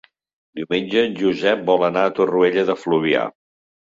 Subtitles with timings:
[0.59, 3.27] Diumenge en Josep vol anar a Torroella de Fluvià.